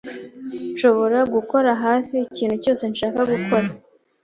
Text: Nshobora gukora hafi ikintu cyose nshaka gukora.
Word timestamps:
Nshobora 0.73 1.19
gukora 1.33 1.69
hafi 1.83 2.15
ikintu 2.27 2.55
cyose 2.63 2.83
nshaka 2.93 3.19
gukora. 3.31 3.67